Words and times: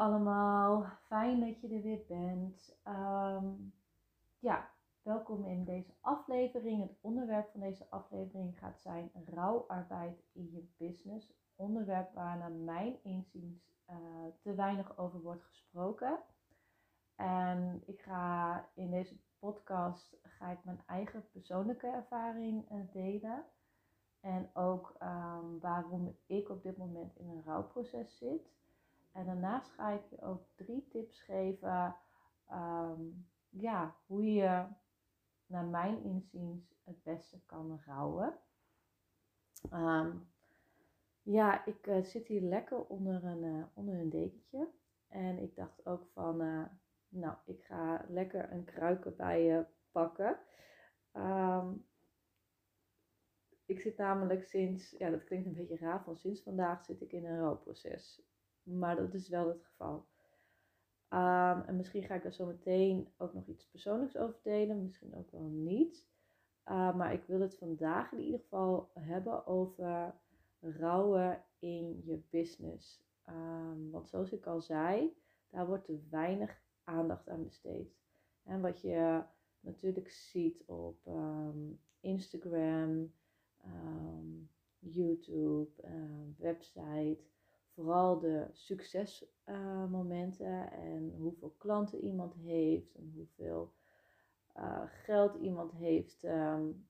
Allemaal, 0.00 0.86
fijn 1.06 1.40
dat 1.40 1.60
je 1.60 1.68
er 1.68 1.82
weer 1.82 2.04
bent. 2.08 2.78
Ehm, 2.82 3.46
ja, 4.38 4.70
welkom 5.02 5.44
in 5.44 5.64
deze 5.64 5.92
aflevering. 6.00 6.82
Het 6.82 6.98
onderwerp 7.00 7.50
van 7.50 7.60
deze 7.60 7.90
aflevering 7.90 8.58
gaat 8.58 8.80
zijn 8.80 9.10
rouwarbeid 9.24 10.24
in 10.32 10.50
je 10.52 10.68
business. 10.76 11.32
Onderwerp 11.56 12.14
waar 12.14 12.38
naar 12.38 12.52
mijn 12.52 12.98
inziens 13.02 13.72
uh, 13.90 13.96
te 14.42 14.54
weinig 14.54 14.98
over 14.98 15.20
wordt 15.20 15.44
gesproken. 15.44 16.18
En 17.16 17.82
ik 17.86 18.00
ga 18.00 18.68
in 18.74 18.90
deze 18.90 19.16
podcast 19.38 20.16
ga 20.22 20.50
ik 20.50 20.64
mijn 20.64 20.82
eigen 20.86 21.30
persoonlijke 21.30 21.86
ervaring 21.86 22.72
uh, 22.72 22.92
delen. 22.92 23.44
En 24.20 24.50
ook 24.54 24.96
um, 25.02 25.58
waarom 25.58 26.16
ik 26.26 26.48
op 26.48 26.62
dit 26.62 26.76
moment 26.76 27.16
in 27.16 27.28
een 27.28 27.42
rouwproces 27.44 28.18
zit. 28.18 28.59
En 29.12 29.26
daarnaast 29.26 29.70
ga 29.70 29.90
ik 29.90 30.04
je 30.04 30.22
ook 30.22 30.46
drie 30.54 30.88
tips 30.88 31.22
geven. 31.22 31.96
Um, 32.52 33.28
ja, 33.48 33.96
hoe 34.06 34.24
je 34.32 34.66
naar 35.46 35.64
mijn 35.64 36.02
inziens 36.02 36.74
het 36.84 37.02
beste 37.02 37.40
kan 37.46 37.80
rouwen. 37.84 38.38
Um, 39.72 40.28
ja, 41.22 41.64
ik 41.64 41.86
uh, 41.86 42.02
zit 42.02 42.26
hier 42.26 42.42
lekker 42.42 42.84
onder 42.86 43.24
een, 43.24 43.42
uh, 43.42 43.64
onder 43.74 43.94
een 43.94 44.10
dekentje. 44.10 44.68
En 45.08 45.38
ik 45.38 45.56
dacht 45.56 45.86
ook 45.86 46.06
van, 46.12 46.42
uh, 46.42 46.66
nou, 47.08 47.36
ik 47.44 47.64
ga 47.64 48.04
lekker 48.08 48.52
een 48.52 48.64
kruiken 48.64 49.16
bij 49.16 49.42
je 49.42 49.66
pakken. 49.90 50.38
Um, 51.12 51.88
ik 53.64 53.80
zit 53.80 53.96
namelijk 53.96 54.44
sinds, 54.44 54.90
ja, 54.90 55.10
dat 55.10 55.24
klinkt 55.24 55.46
een 55.46 55.52
beetje 55.52 55.76
raar, 55.76 56.02
van 56.02 56.16
sinds 56.16 56.42
vandaag 56.42 56.84
zit 56.84 57.00
ik 57.00 57.12
in 57.12 57.26
een 57.26 57.40
rouwproces. 57.40 58.22
Maar 58.62 58.96
dat 58.96 59.14
is 59.14 59.28
wel 59.28 59.48
het 59.48 59.62
geval. 59.62 60.08
Um, 61.12 61.62
en 61.62 61.76
misschien 61.76 62.02
ga 62.02 62.14
ik 62.14 62.22
daar 62.22 62.32
zo 62.32 62.46
meteen 62.46 63.08
ook 63.16 63.34
nog 63.34 63.46
iets 63.46 63.68
persoonlijks 63.68 64.16
over 64.16 64.38
delen, 64.42 64.82
misschien 64.82 65.14
ook 65.14 65.30
wel 65.30 65.48
niet. 65.48 66.08
Uh, 66.66 66.96
maar 66.96 67.12
ik 67.12 67.24
wil 67.24 67.40
het 67.40 67.58
vandaag 67.58 68.12
in 68.12 68.20
ieder 68.20 68.40
geval 68.40 68.90
hebben 68.94 69.46
over 69.46 70.14
rouwen 70.60 71.44
in 71.58 72.02
je 72.04 72.22
business. 72.30 73.04
Um, 73.28 73.90
want 73.90 74.08
zoals 74.08 74.32
ik 74.32 74.46
al 74.46 74.60
zei, 74.60 75.16
daar 75.48 75.66
wordt 75.66 75.84
te 75.84 76.06
weinig 76.10 76.62
aandacht 76.84 77.28
aan 77.28 77.44
besteed. 77.44 77.96
En 78.42 78.60
wat 78.60 78.80
je 78.80 79.22
natuurlijk 79.60 80.10
ziet 80.10 80.64
op 80.66 81.10
Instagram, 82.00 83.12
YouTube, 84.78 85.70
website 86.36 87.24
vooral 87.80 88.18
de 88.18 88.48
succesmomenten 88.52 90.72
en 90.72 91.14
hoeveel 91.18 91.54
klanten 91.58 92.00
iemand 92.00 92.34
heeft 92.34 92.94
en 92.94 93.12
hoeveel 93.14 93.74
uh, 94.56 94.82
geld 94.86 95.34
iemand 95.34 95.72
heeft, 95.72 96.24
um, 96.24 96.88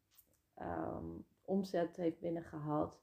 um, 0.60 1.26
omzet 1.42 1.96
heeft 1.96 2.20
binnengehaald. 2.20 3.00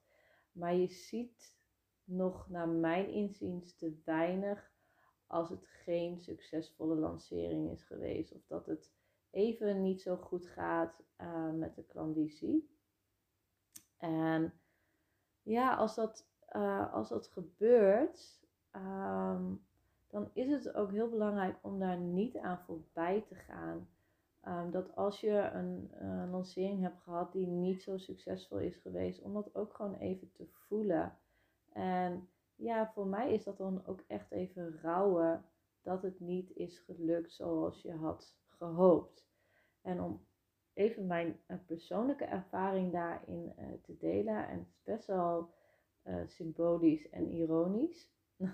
Maar 0.52 0.76
je 0.76 0.88
ziet 0.88 1.56
nog 2.04 2.50
naar 2.50 2.70
mijn 2.70 3.10
inziens 3.10 3.76
te 3.76 4.02
weinig 4.06 4.72
als 5.28 5.50
het 5.50 5.68
geen 5.68 6.20
succesvolle 6.20 6.96
lancering 6.96 7.72
is 7.72 7.84
geweest 7.84 8.34
of 8.34 8.46
dat 8.48 8.66
het 8.66 8.92
even 9.30 9.82
niet 9.82 10.02
zo 10.02 10.16
goed 10.16 10.48
gaat 10.48 11.04
uh, 11.18 11.52
met 11.52 11.76
de 11.76 11.84
klanditie. 11.84 12.70
En 13.98 14.54
ja, 15.42 15.76
als 15.76 15.96
dat 15.96 16.28
uh, 16.52 16.94
als 16.94 17.10
dat 17.10 17.28
gebeurt, 17.28 18.40
um, 18.72 19.66
dan 20.08 20.30
is 20.34 20.50
het 20.50 20.74
ook 20.74 20.92
heel 20.92 21.10
belangrijk 21.10 21.58
om 21.62 21.80
daar 21.80 21.98
niet 21.98 22.38
aan 22.38 22.60
voorbij 22.66 23.22
te 23.28 23.36
gaan. 23.36 23.90
Um, 24.48 24.72
dat 24.72 24.96
als 24.96 25.22
je 25.22 25.50
een 25.54 25.92
lancering 26.32 26.82
hebt 26.82 27.02
gehad 27.02 27.32
die 27.32 27.48
niet 27.48 27.82
zo 27.82 27.98
succesvol 27.98 28.60
is 28.60 28.76
geweest, 28.76 29.22
om 29.22 29.34
dat 29.34 29.56
ook 29.56 29.76
gewoon 29.76 29.96
even 29.96 30.32
te 30.32 30.48
voelen. 30.48 31.18
En 31.74 32.30
ja, 32.56 32.92
voor 32.94 33.08
mij 33.08 33.34
is 33.34 33.44
dat 33.44 33.58
dan 33.58 33.86
ook 33.86 34.04
echt 34.08 34.32
even 34.32 34.80
rouwen 34.82 35.46
dat 35.82 36.02
het 36.02 36.20
niet 36.20 36.52
is 36.56 36.80
gelukt 36.80 37.34
zoals 37.34 37.82
je 37.82 37.94
had 37.94 38.38
gehoopt. 38.48 39.28
En 39.82 40.02
om 40.02 40.26
even 40.74 41.08
mijn 41.08 41.40
uh, 41.48 41.58
persoonlijke 41.66 42.26
ervaring 42.26 42.92
daarin 42.92 43.54
uh, 43.60 43.66
te 43.82 43.98
delen. 43.98 44.48
En 44.48 44.58
het 44.58 44.68
is 44.68 44.84
best 44.84 45.08
wel 45.08 45.50
uh, 46.08 46.28
symbolisch 46.28 47.10
en 47.10 47.32
ironisch. 47.32 48.10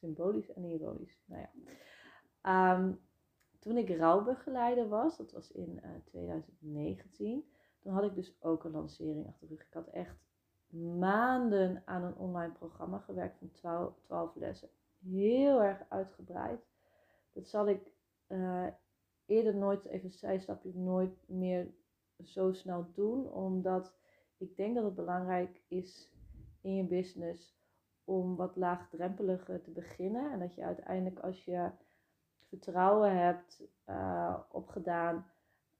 symbolisch 0.00 0.52
en 0.52 0.64
ironisch, 0.64 1.22
nou 1.26 1.40
ja. 1.40 1.50
Um, 2.74 3.00
toen 3.58 3.76
ik 3.76 3.96
rouwbegeleider 3.96 4.88
was, 4.88 5.16
dat 5.16 5.32
was 5.32 5.50
in 5.50 5.80
uh, 5.84 5.90
2019, 6.04 7.44
toen 7.80 7.92
had 7.92 8.04
ik 8.04 8.14
dus 8.14 8.36
ook 8.40 8.64
een 8.64 8.70
lancering 8.70 9.26
achter 9.26 9.48
de 9.48 9.54
rug. 9.54 9.66
Ik 9.66 9.72
had 9.72 9.88
echt 9.88 10.16
maanden 10.98 11.82
aan 11.84 12.02
een 12.02 12.16
online 12.16 12.52
programma 12.52 12.98
gewerkt 12.98 13.38
van 13.38 13.50
12, 13.50 14.00
12 14.00 14.34
lessen. 14.34 14.68
Heel 14.98 15.62
erg 15.62 15.84
uitgebreid. 15.88 16.60
Dat 17.32 17.48
zal 17.48 17.68
ik 17.68 17.92
uh, 18.28 18.66
eerder 19.26 19.56
nooit, 19.56 19.84
even 19.84 20.04
een 20.04 20.12
zijstapje, 20.12 20.74
nooit 20.74 21.28
meer 21.28 21.74
zo 22.24 22.52
snel 22.52 22.86
doen. 22.92 23.32
Omdat 23.32 23.94
ik 24.36 24.56
denk 24.56 24.74
dat 24.74 24.84
het 24.84 24.94
belangrijk 24.94 25.60
is 25.68 26.12
in 26.62 26.74
je 26.74 26.84
business 26.84 27.56
om 28.04 28.36
wat 28.36 28.56
laagdrempeliger 28.56 29.62
te 29.62 29.70
beginnen. 29.70 30.32
En 30.32 30.38
dat 30.38 30.54
je 30.54 30.64
uiteindelijk 30.64 31.18
als 31.18 31.44
je 31.44 31.70
vertrouwen 32.48 33.16
hebt 33.16 33.62
uh, 33.88 34.38
opgedaan 34.50 35.26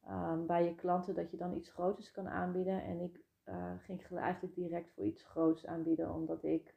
um, 0.09 0.47
bij 0.47 0.65
je 0.65 0.75
klanten, 0.75 1.15
dat 1.15 1.31
je 1.31 1.37
dan 1.37 1.57
iets 1.57 1.71
groters 1.71 2.11
kan 2.11 2.29
aanbieden. 2.29 2.83
En 2.83 3.01
ik 3.01 3.21
uh, 3.45 3.73
ging 3.79 4.11
eigenlijk 4.11 4.55
direct 4.55 4.91
voor 4.91 5.05
iets 5.05 5.23
groots 5.23 5.67
aanbieden, 5.67 6.15
omdat 6.15 6.45
ik 6.45 6.75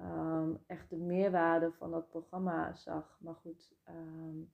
um, 0.00 0.58
echt 0.66 0.90
de 0.90 0.96
meerwaarde 0.96 1.72
van 1.72 1.90
dat 1.90 2.08
programma 2.08 2.74
zag. 2.74 3.18
Maar 3.20 3.34
goed, 3.34 3.74
um, 3.88 4.50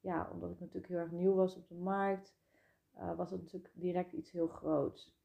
ja, 0.00 0.28
omdat 0.32 0.50
ik 0.50 0.60
natuurlijk 0.60 0.88
heel 0.88 0.98
erg 0.98 1.10
nieuw 1.10 1.34
was 1.34 1.56
op 1.56 1.68
de 1.68 1.74
markt, 1.74 2.34
uh, 2.96 3.16
was 3.16 3.30
het 3.30 3.40
natuurlijk 3.40 3.72
direct 3.74 4.12
iets 4.12 4.30
heel 4.30 4.48
groots. 4.48 5.16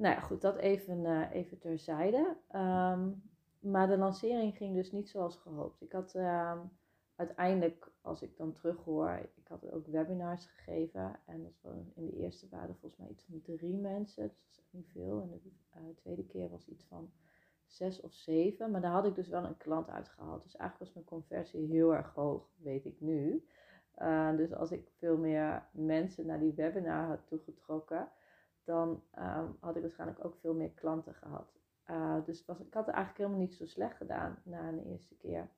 Nou 0.00 0.14
ja, 0.14 0.20
goed, 0.20 0.40
dat 0.40 0.56
even, 0.56 1.04
uh, 1.04 1.30
even 1.32 1.58
terzijde. 1.58 2.36
Um, 2.54 3.22
maar 3.58 3.86
de 3.86 3.98
lancering 3.98 4.56
ging 4.56 4.74
dus 4.74 4.92
niet 4.92 5.08
zoals 5.08 5.36
gehoopt. 5.36 5.80
Ik 5.80 5.92
had 5.92 6.14
uh, 6.14 6.60
uiteindelijk, 7.16 7.92
als 8.00 8.22
ik 8.22 8.36
dan 8.36 8.52
terughoor, 8.52 9.10
ik 9.36 9.48
had 9.48 9.72
ook 9.72 9.86
webinars 9.86 10.46
gegeven. 10.46 11.18
En 11.26 11.42
dat 11.42 11.52
was 11.60 11.92
in 11.94 12.06
de 12.06 12.16
eerste 12.16 12.48
waren 12.50 12.76
volgens 12.76 13.00
mij 13.00 13.10
iets 13.10 13.24
van 13.24 13.40
drie 13.40 13.76
mensen. 13.76 14.28
Dus 14.28 14.36
dat 14.36 14.50
is 14.50 14.58
echt 14.58 14.72
niet 14.72 14.90
veel. 14.90 15.20
En 15.20 15.30
de 15.30 15.40
uh, 15.80 15.96
tweede 15.96 16.26
keer 16.26 16.50
was 16.50 16.68
iets 16.68 16.84
van 16.84 17.12
zes 17.66 18.00
of 18.00 18.12
zeven. 18.12 18.70
Maar 18.70 18.80
daar 18.80 18.92
had 18.92 19.06
ik 19.06 19.14
dus 19.14 19.28
wel 19.28 19.44
een 19.44 19.56
klant 19.56 19.88
uitgehaald. 19.88 20.42
Dus 20.42 20.56
eigenlijk 20.56 20.78
was 20.78 20.94
mijn 20.94 21.20
conversie 21.20 21.66
heel 21.66 21.94
erg 21.94 22.14
hoog, 22.14 22.50
weet 22.56 22.84
ik 22.84 23.00
nu. 23.00 23.44
Uh, 23.98 24.36
dus 24.36 24.54
als 24.54 24.70
ik 24.70 24.88
veel 24.98 25.16
meer 25.16 25.68
mensen 25.72 26.26
naar 26.26 26.40
die 26.40 26.52
webinar 26.52 27.06
had 27.06 27.26
toegetrokken 27.26 28.08
dan 28.70 29.02
um, 29.18 29.56
had 29.60 29.76
ik 29.76 29.82
waarschijnlijk 29.82 30.24
ook 30.24 30.36
veel 30.36 30.54
meer 30.54 30.70
klanten 30.70 31.14
gehad. 31.14 31.52
Uh, 31.90 32.24
dus 32.24 32.44
was, 32.44 32.60
ik 32.60 32.74
had 32.74 32.86
het 32.86 32.94
eigenlijk 32.94 33.24
helemaal 33.24 33.46
niet 33.46 33.54
zo 33.54 33.66
slecht 33.66 33.96
gedaan 33.96 34.42
na 34.44 34.68
een 34.68 34.84
eerste 34.84 35.16
keer. 35.16 35.48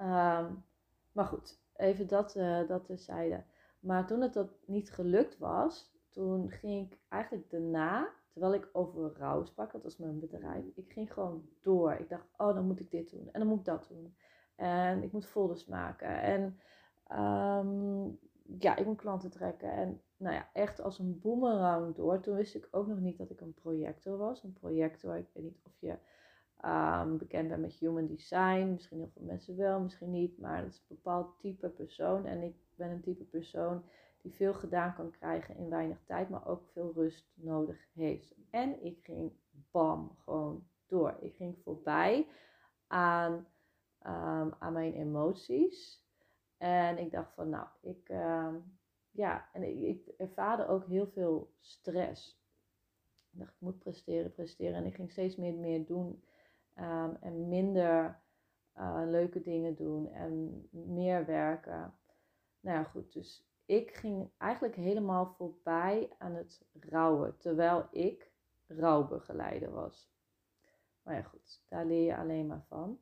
Um, 0.00 0.64
maar 1.12 1.26
goed, 1.26 1.60
even 1.76 2.06
dat, 2.06 2.36
uh, 2.36 2.68
dat 2.68 2.84
terzijde. 2.84 3.44
Maar 3.80 4.06
toen 4.06 4.20
het 4.20 4.32
dat 4.32 4.50
niet 4.66 4.92
gelukt 4.92 5.38
was, 5.38 5.94
toen 6.10 6.50
ging 6.50 6.86
ik 6.86 6.98
eigenlijk 7.08 7.50
daarna, 7.50 8.08
terwijl 8.32 8.54
ik 8.54 8.68
over 8.72 9.12
rouw 9.16 9.44
sprak, 9.44 9.72
dat 9.72 9.82
was 9.82 9.96
mijn 9.96 10.18
bedrijf, 10.18 10.64
ik 10.74 10.92
ging 10.92 11.12
gewoon 11.12 11.48
door. 11.60 11.92
Ik 11.92 12.08
dacht, 12.08 12.28
oh, 12.36 12.54
dan 12.54 12.66
moet 12.66 12.80
ik 12.80 12.90
dit 12.90 13.10
doen 13.10 13.28
en 13.32 13.40
dan 13.40 13.48
moet 13.48 13.58
ik 13.58 13.64
dat 13.64 13.88
doen. 13.88 14.16
En 14.54 15.02
ik 15.02 15.12
moet 15.12 15.26
folders 15.26 15.66
maken. 15.66 16.20
En 16.20 16.60
um, 17.18 18.18
ja, 18.58 18.76
ik 18.76 18.86
moet 18.86 19.00
klanten 19.00 19.30
trekken. 19.30 19.70
En 19.70 20.02
nou 20.16 20.34
ja, 20.34 20.48
echt 20.52 20.80
als 20.80 20.98
een 20.98 21.20
boemerang 21.20 21.94
door. 21.94 22.20
Toen 22.20 22.36
wist 22.36 22.54
ik 22.54 22.68
ook 22.70 22.86
nog 22.86 22.98
niet 22.98 23.18
dat 23.18 23.30
ik 23.30 23.40
een 23.40 23.54
projector 23.54 24.16
was. 24.16 24.42
Een 24.42 24.52
projector, 24.52 25.16
ik 25.16 25.28
weet 25.32 25.44
niet 25.44 25.60
of 25.62 25.72
je 25.78 25.98
um, 26.64 27.18
bekend 27.18 27.48
bent 27.48 27.60
met 27.60 27.72
human 27.72 28.06
design. 28.06 28.70
Misschien 28.72 28.98
heel 28.98 29.10
veel 29.12 29.24
mensen 29.24 29.56
wel, 29.56 29.80
misschien 29.80 30.10
niet. 30.10 30.38
Maar 30.38 30.62
het 30.62 30.72
is 30.72 30.78
een 30.78 30.96
bepaald 30.96 31.38
type 31.38 31.68
persoon. 31.68 32.26
En 32.26 32.42
ik 32.42 32.54
ben 32.74 32.90
een 32.90 33.02
type 33.02 33.24
persoon 33.24 33.84
die 34.22 34.34
veel 34.34 34.54
gedaan 34.54 34.94
kan 34.94 35.10
krijgen 35.10 35.56
in 35.56 35.68
weinig 35.68 35.98
tijd, 36.04 36.28
maar 36.28 36.46
ook 36.46 36.68
veel 36.72 36.92
rust 36.94 37.32
nodig 37.34 37.86
heeft. 37.94 38.34
En 38.50 38.84
ik 38.84 38.98
ging 39.02 39.32
bam, 39.70 40.16
gewoon 40.24 40.66
door. 40.86 41.16
Ik 41.20 41.34
ging 41.34 41.58
voorbij 41.62 42.28
aan, 42.86 43.32
um, 44.02 44.54
aan 44.58 44.72
mijn 44.72 44.94
emoties. 44.94 46.05
En 46.56 46.98
ik 46.98 47.10
dacht 47.10 47.34
van, 47.34 47.48
nou, 47.48 47.66
ik, 47.80 48.08
um, 48.08 48.78
ja, 49.10 49.48
en 49.52 49.88
ik, 49.88 50.06
ervaarde 50.06 50.66
ook 50.66 50.86
heel 50.86 51.06
veel 51.06 51.54
stress. 51.60 52.44
Ik 53.30 53.38
dacht, 53.38 53.52
ik 53.52 53.60
moet 53.60 53.78
presteren, 53.78 54.32
presteren. 54.32 54.74
En 54.74 54.86
ik 54.86 54.94
ging 54.94 55.10
steeds 55.10 55.36
meer, 55.36 55.54
meer 55.54 55.86
doen 55.86 56.24
um, 56.74 57.16
en 57.20 57.48
minder 57.48 58.20
uh, 58.76 59.02
leuke 59.06 59.40
dingen 59.40 59.74
doen 59.74 60.08
en 60.08 60.68
meer 60.70 61.26
werken. 61.26 61.94
Nou 62.60 62.78
ja, 62.78 62.84
goed, 62.84 63.12
dus 63.12 63.48
ik 63.64 63.96
ging 63.96 64.30
eigenlijk 64.38 64.74
helemaal 64.74 65.26
voorbij 65.26 66.12
aan 66.18 66.34
het 66.34 66.64
rouwen, 66.80 67.38
terwijl 67.38 67.88
ik 67.90 68.30
rouwbegeleider 68.66 69.70
was. 69.70 70.10
Maar 71.02 71.14
ja, 71.14 71.22
goed, 71.22 71.62
daar 71.68 71.86
leer 71.86 72.04
je 72.04 72.16
alleen 72.16 72.46
maar 72.46 72.64
van. 72.68 73.00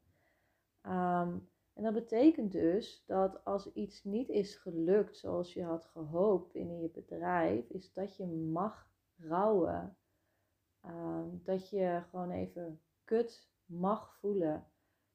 Um, 0.87 1.49
en 1.75 1.83
dat 1.83 1.93
betekent 1.93 2.53
dus 2.53 3.05
dat 3.07 3.45
als 3.45 3.73
iets 3.73 4.05
niet 4.05 4.29
is 4.29 4.57
gelukt 4.57 5.17
zoals 5.17 5.55
je 5.55 5.65
had 5.65 5.85
gehoopt 5.85 6.53
binnen 6.53 6.81
je 6.81 6.89
bedrijf, 6.89 7.69
is 7.69 7.93
dat 7.93 8.17
je 8.17 8.27
mag 8.27 8.89
rouwen. 9.17 9.97
Um, 10.87 11.41
dat 11.45 11.69
je 11.69 12.03
gewoon 12.11 12.31
even 12.31 12.81
kut 13.05 13.51
mag 13.67 14.17
voelen. 14.19 14.67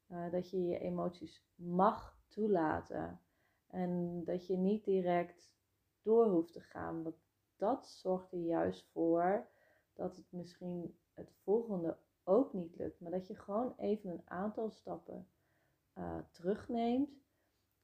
Uh, 0.07 0.31
dat 0.31 0.50
je 0.50 0.65
je 0.65 0.79
emoties 0.79 1.45
mag 1.56 2.19
toelaten. 2.27 3.21
En 3.67 4.23
dat 4.23 4.47
je 4.47 4.57
niet 4.57 4.83
direct 4.83 5.51
door 6.01 6.25
hoeft 6.25 6.53
te 6.53 6.61
gaan. 6.61 7.03
Want 7.03 7.15
dat 7.56 7.88
zorgt 7.88 8.31
er 8.31 8.39
juist 8.39 8.89
voor 8.91 9.47
dat 9.94 10.15
het 10.15 10.31
misschien 10.31 10.97
het 11.13 11.31
volgende 11.44 11.97
ook 12.23 12.53
niet 12.53 12.75
lukt. 12.75 13.00
Maar 13.00 13.11
dat 13.11 13.27
je 13.27 13.35
gewoon 13.35 13.73
even 13.77 14.09
een 14.09 14.29
aantal 14.29 14.69
stappen 14.69 15.27
terugneemt. 16.31 17.09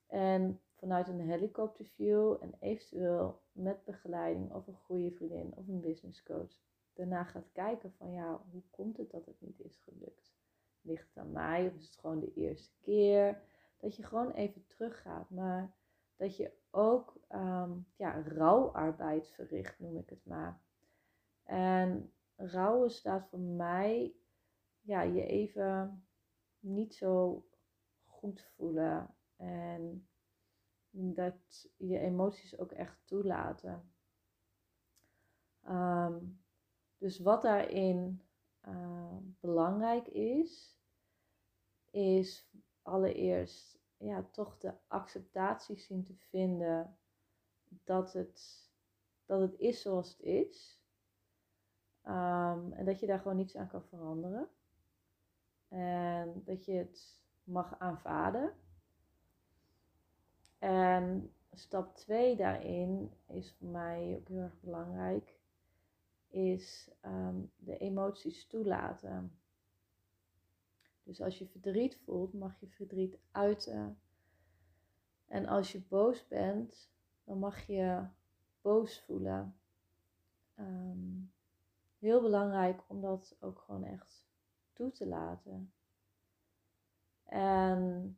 En 0.07 0.61
vanuit 0.73 1.07
een 1.07 1.19
helikopterview 1.19 2.37
en 2.39 2.55
eventueel 2.59 3.41
met 3.51 3.83
begeleiding 3.83 4.53
of 4.53 4.67
een 4.67 4.77
goede 4.77 5.11
vriendin 5.11 5.55
of 5.55 5.67
een 5.67 5.81
business 5.81 6.23
coach 6.23 6.63
daarna 6.95 7.23
gaat 7.23 7.51
kijken 7.51 7.93
van 7.97 8.11
ja, 8.11 8.41
hoe 8.51 8.61
komt 8.69 8.97
het 8.97 9.11
dat 9.11 9.25
het 9.25 9.41
niet 9.41 9.59
is 9.59 9.77
gelukt? 9.77 10.33
Ligt 10.81 11.07
het 11.07 11.17
aan 11.17 11.31
mij 11.31 11.67
of 11.67 11.75
is 11.75 11.85
het 11.85 11.97
gewoon 11.97 12.19
de 12.19 12.33
eerste 12.33 12.71
keer? 12.79 13.41
Dat 13.77 13.95
je 13.95 14.03
gewoon 14.03 14.31
even 14.31 14.67
teruggaat, 14.67 15.29
maar 15.29 15.75
dat 16.15 16.37
je 16.37 16.51
ook 16.71 17.19
um, 17.29 17.87
ja, 17.95 18.21
rouwarbeid 18.21 19.27
verricht, 19.27 19.79
noem 19.79 19.97
ik 19.97 20.09
het 20.09 20.25
maar. 20.25 20.61
En 21.43 22.13
rouwen 22.35 22.91
staat 22.91 23.27
voor 23.29 23.39
mij 23.39 24.15
ja, 24.81 25.01
je 25.01 25.25
even 25.25 26.05
niet 26.59 26.95
zo 26.95 27.45
voelen 28.33 29.15
en 29.35 30.07
dat 30.89 31.69
je 31.77 31.99
emoties 31.99 32.57
ook 32.57 32.71
echt 32.71 32.97
toelaten. 33.05 33.93
Um, 35.67 36.43
dus 36.97 37.19
wat 37.19 37.41
daarin 37.41 38.21
uh, 38.67 39.17
belangrijk 39.39 40.07
is, 40.07 40.79
is 41.91 42.49
allereerst 42.81 43.79
ja, 43.97 44.23
toch 44.31 44.57
de 44.57 44.73
acceptatie 44.87 45.79
zien 45.79 46.03
te 46.03 46.15
vinden 46.15 46.97
dat 47.83 48.13
het, 48.13 48.69
dat 49.25 49.41
het 49.41 49.59
is 49.59 49.81
zoals 49.81 50.11
het 50.11 50.21
is. 50.21 50.83
Um, 52.03 52.73
en 52.73 52.85
dat 52.85 52.99
je 52.99 53.07
daar 53.07 53.19
gewoon 53.19 53.37
niets 53.37 53.55
aan 53.55 53.67
kan 53.67 53.83
veranderen. 53.83 54.49
En 55.67 56.41
dat 56.45 56.65
je 56.65 56.73
het 56.73 57.24
mag 57.45 57.79
aanvaarden. 57.79 58.53
En 60.59 61.33
stap 61.51 61.95
2 61.95 62.35
daarin 62.35 63.11
is 63.27 63.53
voor 63.53 63.67
mij 63.67 64.15
ook 64.19 64.27
heel 64.27 64.41
erg 64.41 64.59
belangrijk, 64.59 65.39
is 66.27 66.91
um, 67.05 67.51
de 67.57 67.77
emoties 67.77 68.47
toelaten. 68.47 69.39
Dus 71.03 71.21
als 71.21 71.37
je 71.37 71.47
verdriet 71.47 71.97
voelt, 71.97 72.33
mag 72.33 72.59
je 72.59 72.67
verdriet 72.67 73.17
uiten. 73.31 73.99
En 75.25 75.45
als 75.45 75.71
je 75.71 75.81
boos 75.81 76.27
bent, 76.27 76.91
dan 77.23 77.39
mag 77.39 77.61
je 77.61 78.07
boos 78.61 79.01
voelen. 79.01 79.55
Um, 80.59 81.33
heel 81.97 82.21
belangrijk 82.21 82.83
om 82.87 83.01
dat 83.01 83.37
ook 83.39 83.59
gewoon 83.59 83.83
echt 83.83 84.27
toe 84.73 84.91
te 84.91 85.07
laten. 85.07 85.73
En 87.25 88.17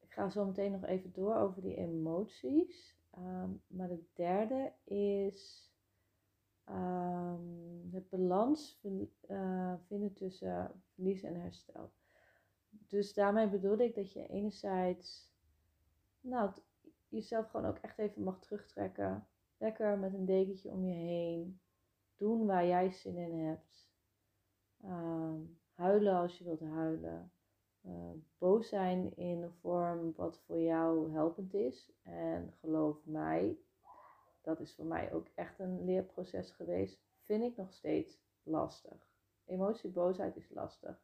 ik 0.00 0.12
ga 0.12 0.28
zo 0.28 0.44
meteen 0.44 0.72
nog 0.72 0.84
even 0.84 1.12
door 1.12 1.34
over 1.34 1.62
die 1.62 1.76
emoties. 1.76 2.96
Um, 3.18 3.62
maar 3.66 3.88
de 3.88 4.04
derde 4.12 4.72
is 4.84 5.72
um, 6.68 7.88
het 7.92 8.08
balans 8.08 8.80
uh, 8.82 9.74
vinden 9.86 10.12
tussen 10.12 10.82
verlies 10.94 11.22
en 11.22 11.40
herstel. 11.40 11.92
Dus 12.70 13.14
daarmee 13.14 13.48
bedoel 13.48 13.78
ik 13.78 13.94
dat 13.94 14.12
je 14.12 14.26
enerzijds 14.26 15.30
nou, 16.20 16.50
jezelf 17.08 17.50
gewoon 17.50 17.66
ook 17.66 17.78
echt 17.78 17.98
even 17.98 18.22
mag 18.22 18.40
terugtrekken. 18.40 19.26
Lekker 19.56 19.98
met 19.98 20.14
een 20.14 20.24
dekentje 20.24 20.70
om 20.70 20.84
je 20.84 20.94
heen. 20.94 21.60
Doen 22.16 22.46
waar 22.46 22.66
jij 22.66 22.90
zin 22.90 23.16
in 23.16 23.38
hebt. 23.38 23.90
Um, 24.84 25.58
huilen 25.74 26.14
als 26.14 26.38
je 26.38 26.44
wilt 26.44 26.60
huilen. 26.60 27.32
Uh, 27.86 28.10
boos 28.38 28.68
zijn 28.68 29.16
in 29.16 29.42
een 29.42 29.52
vorm 29.52 30.12
wat 30.16 30.38
voor 30.38 30.60
jou 30.60 31.12
helpend 31.12 31.54
is. 31.54 31.92
En 32.02 32.54
geloof 32.60 33.04
mij, 33.04 33.58
dat 34.40 34.60
is 34.60 34.74
voor 34.74 34.84
mij 34.84 35.12
ook 35.12 35.26
echt 35.34 35.58
een 35.58 35.84
leerproces 35.84 36.50
geweest. 36.50 37.00
Vind 37.24 37.42
ik 37.42 37.56
nog 37.56 37.72
steeds 37.72 38.18
lastig. 38.42 39.10
Emotie, 39.44 39.90
boosheid 39.90 40.36
is 40.36 40.50
lastig. 40.50 41.02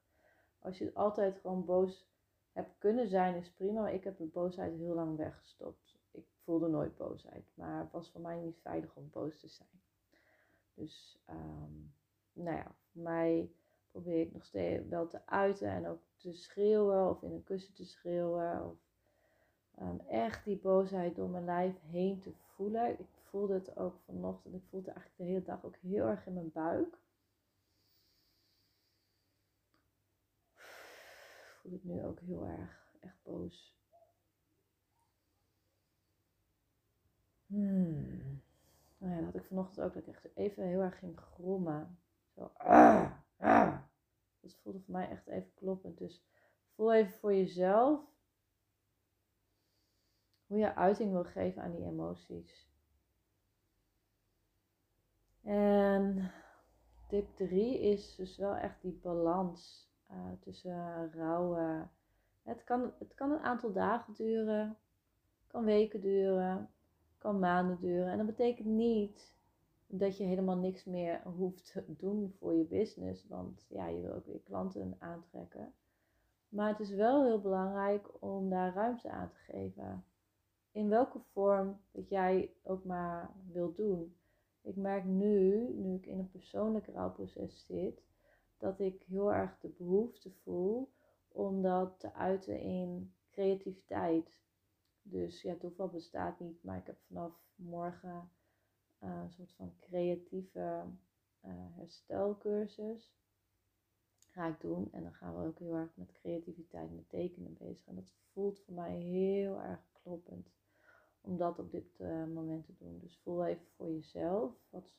Als 0.59 0.79
je 0.79 0.95
altijd 0.95 1.39
gewoon 1.39 1.65
boos 1.65 2.09
hebt 2.53 2.79
kunnen 2.79 3.09
zijn, 3.09 3.35
is 3.35 3.53
prima. 3.53 3.81
Maar 3.81 3.95
ik 3.95 4.05
heb 4.05 4.17
de 4.19 4.25
boosheid 4.25 4.77
heel 4.77 4.95
lang 4.95 5.17
weggestopt. 5.17 5.99
Ik 6.11 6.27
voelde 6.45 6.69
nooit 6.69 6.97
boosheid. 6.97 7.45
Maar 7.55 7.79
het 7.81 7.93
was 7.93 8.11
voor 8.11 8.21
mij 8.21 8.39
niet 8.39 8.59
veilig 8.61 8.97
om 8.97 9.11
boos 9.11 9.41
te 9.41 9.49
zijn. 9.49 9.83
Dus, 10.75 11.23
um, 11.31 11.95
nou 12.33 12.57
ja, 12.57 12.75
voor 12.93 13.03
mij 13.03 13.53
probeer 14.03 14.21
ik 14.21 14.33
nog 14.33 14.45
steeds 14.45 14.89
wel 14.89 15.07
te 15.07 15.27
uiten 15.27 15.69
en 15.69 15.87
ook 15.87 16.01
te 16.17 16.33
schreeuwen 16.33 17.11
of 17.11 17.23
in 17.23 17.33
een 17.33 17.45
kussen 17.45 17.75
te 17.75 17.85
schreeuwen. 17.85 18.65
Of 18.65 18.77
um, 19.81 20.01
echt 20.01 20.45
die 20.45 20.57
boosheid 20.57 21.17
door 21.17 21.29
mijn 21.29 21.45
lijf 21.45 21.81
heen 21.81 22.21
te 22.21 22.33
voelen. 22.33 23.01
Ik 23.01 23.07
voelde 23.23 23.55
het 23.55 23.77
ook 23.77 23.99
vanochtend. 24.05 24.55
Ik 24.55 24.63
voelde 24.71 24.87
het 24.87 24.97
eigenlijk 24.97 25.17
de 25.17 25.25
hele 25.25 25.45
dag 25.45 25.65
ook 25.65 25.77
heel 25.77 26.07
erg 26.07 26.27
in 26.27 26.35
mijn 26.35 26.53
buik. 26.53 26.99
Ik 30.55 31.61
voel 31.63 31.73
het 31.73 31.85
nu 31.85 32.05
ook 32.05 32.21
heel 32.21 32.47
erg, 32.47 32.95
echt 33.01 33.23
boos. 33.23 33.77
Hmm. 37.47 38.43
Nou 38.99 39.13
ja, 39.13 39.17
dat 39.17 39.25
had 39.25 39.35
ik 39.35 39.45
vanochtend 39.45 39.81
ook 39.81 39.95
dat 39.95 40.07
ik 40.07 40.15
echt 40.15 40.29
even 40.35 40.65
heel 40.65 40.81
erg 40.81 40.99
ging 40.99 41.21
grommen. 41.21 41.99
Zo. 42.35 42.51
Ah. 42.57 42.98
Voelde 44.69 44.85
voor 44.85 44.95
mij 44.95 45.09
echt 45.09 45.27
even 45.27 45.55
kloppend. 45.55 45.99
Dus 45.99 46.23
voel 46.75 46.95
even 46.95 47.19
voor 47.19 47.35
jezelf 47.35 48.01
hoe 50.47 50.59
je 50.59 50.75
uiting 50.75 51.13
wil 51.13 51.25
geven 51.25 51.63
aan 51.63 51.71
die 51.71 51.85
emoties. 51.85 52.71
En 55.43 56.33
tip 57.09 57.37
3 57.37 57.81
is 57.81 58.15
dus 58.15 58.37
wel 58.37 58.55
echt 58.55 58.83
die 58.83 59.01
balans 59.03 59.91
uh, 60.11 60.17
tussen 60.41 61.13
rouwen. 61.13 61.91
Het 62.43 62.65
kan, 62.65 62.93
het 62.99 63.15
kan 63.15 63.31
een 63.31 63.43
aantal 63.43 63.73
dagen 63.73 64.15
duren, 64.15 64.77
kan 65.47 65.65
weken 65.65 66.01
duren, 66.01 66.71
kan 67.19 67.39
maanden 67.39 67.79
duren. 67.81 68.11
En 68.11 68.17
dat 68.17 68.27
betekent 68.27 68.67
niet 68.67 69.38
dat 69.91 70.17
je 70.17 70.25
helemaal 70.25 70.57
niks 70.57 70.85
meer 70.85 71.23
hoeft 71.25 71.73
te 71.73 71.85
doen 71.87 72.35
voor 72.39 72.55
je 72.55 72.65
business. 72.65 73.27
Want 73.27 73.67
ja, 73.69 73.87
je 73.87 74.01
wil 74.01 74.13
ook 74.13 74.27
weer 74.27 74.41
klanten 74.41 74.97
aantrekken. 74.99 75.75
Maar 76.49 76.69
het 76.69 76.81
is 76.81 76.91
wel 76.91 77.25
heel 77.25 77.41
belangrijk 77.41 78.23
om 78.23 78.51
daar 78.51 78.75
ruimte 78.75 79.11
aan 79.11 79.29
te 79.29 79.39
geven. 79.39 80.05
in 80.71 80.89
welke 80.89 81.19
vorm 81.19 81.81
dat 81.91 82.09
jij 82.09 82.53
ook 82.63 82.85
maar 82.85 83.35
wilt 83.53 83.77
doen. 83.77 84.17
Ik 84.63 84.77
merk 84.77 85.05
nu, 85.05 85.69
nu 85.75 85.95
ik 85.95 86.07
in 86.07 86.19
een 86.19 86.31
persoonlijk 86.31 86.87
rouwproces 86.87 87.67
zit, 87.67 88.03
dat 88.59 88.81
ik 88.81 89.03
heel 89.03 89.33
erg 89.33 89.59
de 89.61 89.69
behoefte 89.69 90.31
voel 90.31 90.93
om 91.29 91.63
dat 91.63 92.01
te 92.01 92.15
uiten 92.15 92.61
in 92.61 93.15
creativiteit. 93.31 94.41
Dus 95.03 95.43
ja, 95.43 95.55
toeval 95.55 95.89
bestaat 95.89 96.41
niet, 96.41 96.63
maar 96.63 96.77
ik 96.77 96.87
heb 96.87 96.99
vanaf 97.07 97.33
morgen 97.55 98.31
uh, 99.03 99.21
een 99.23 99.31
soort 99.31 99.53
van 99.53 99.75
creatieve 99.77 100.85
uh, 101.45 101.53
herstelcursus. 101.77 103.17
Ga 104.29 104.47
ik 104.47 104.61
doen. 104.61 104.93
En 104.93 105.03
dan 105.03 105.15
gaan 105.15 105.37
we 105.37 105.47
ook 105.47 105.59
heel 105.59 105.75
erg 105.75 105.97
met 105.97 106.13
creativiteit, 106.13 106.95
met 106.95 107.09
tekenen 107.09 107.57
bezig. 107.59 107.87
En 107.87 107.95
dat 107.95 108.13
voelt 108.33 108.61
voor 108.61 108.75
mij 108.75 108.97
heel 108.97 109.61
erg 109.61 109.81
kloppend 109.93 110.51
om 111.21 111.37
dat 111.37 111.59
op 111.59 111.71
dit 111.71 111.99
uh, 112.01 112.25
moment 112.25 112.65
te 112.65 112.75
doen. 112.79 112.99
Dus 112.99 113.19
voel 113.19 113.45
even 113.45 113.67
voor 113.77 113.91
jezelf. 113.91 114.53
Wat, 114.71 114.95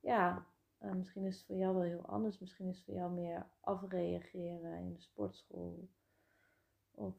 ja, 0.00 0.46
misschien 0.78 1.24
is 1.24 1.36
het 1.36 1.46
voor 1.46 1.56
jou 1.56 1.74
wel 1.74 1.82
heel 1.82 2.06
anders. 2.06 2.38
Misschien 2.38 2.68
is 2.68 2.76
het 2.76 2.84
voor 2.84 2.94
jou 2.94 3.12
meer 3.12 3.46
afreageren 3.60 4.78
in 4.78 4.92
de 4.92 5.00
sportschool. 5.00 5.88
Of 6.90 7.16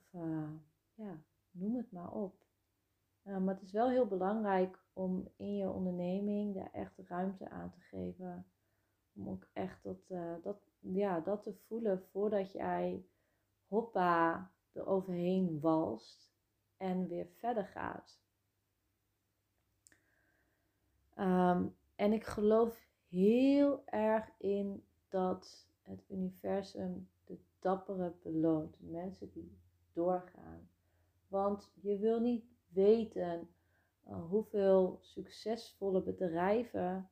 ja, 0.96 1.24
noem 1.52 1.76
het 1.76 1.92
maar 1.92 2.12
op. 2.12 2.46
maar 3.24 3.54
het 3.54 3.62
is 3.62 3.72
wel 3.72 3.90
heel 3.90 4.08
belangrijk 4.08 4.83
om 4.94 5.28
in 5.36 5.56
je 5.56 5.70
onderneming 5.70 6.56
daar 6.56 6.72
echt 6.72 6.98
ruimte 6.98 7.50
aan 7.50 7.72
te 7.72 7.80
geven. 7.80 8.46
Om 9.14 9.30
ook 9.30 9.48
echt 9.54 9.84
dat, 9.84 10.08
dat, 10.44 10.58
ja, 10.80 11.20
dat 11.20 11.44
te 11.44 11.54
voelen 11.54 12.02
voordat 12.12 12.52
jij 12.52 13.06
hoppa 13.68 14.52
eroverheen 14.72 15.60
walst 15.60 16.32
en 16.78 17.08
weer 17.08 17.28
verder 17.28 17.66
gaat. 17.66 18.22
Um, 21.18 21.76
en 21.96 22.14
ik 22.14 22.24
geloof 22.24 22.88
heel 23.08 23.86
erg 23.86 24.32
in 24.38 24.86
dat 25.10 25.68
het 25.82 26.04
universum 26.10 27.10
de 27.26 27.38
dappere 27.60 28.14
beloont. 28.24 28.78
De 28.78 28.86
mensen 28.86 29.32
die 29.32 29.58
doorgaan. 29.94 30.70
Want 31.28 31.72
je 31.82 31.98
wil 31.98 32.20
niet 32.20 32.46
weten 32.68 33.50
uh, 34.08 34.30
hoeveel 34.30 34.98
succesvolle 35.02 36.02
bedrijven 36.02 37.10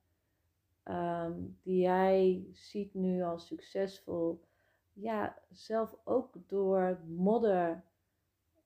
um, 0.84 1.58
die 1.62 1.82
jij 1.82 2.48
ziet 2.52 2.94
nu 2.94 3.24
als 3.24 3.48
succesvol, 3.48 4.44
ja, 4.94 5.38
zelf 5.50 5.98
ook 6.04 6.34
door 6.48 7.00
modder 7.08 7.84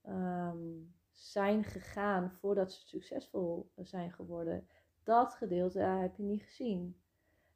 um, 0.08 0.94
zijn 1.12 1.64
gegaan 1.64 2.32
voordat 2.32 2.72
ze 2.72 2.88
succesvol 2.88 3.72
zijn 3.76 4.12
geworden 4.12 4.68
dat 5.06 5.36
gedeelte 5.36 5.80
heb 5.80 6.16
je 6.16 6.24
niet 6.24 6.44
gezien. 6.44 6.98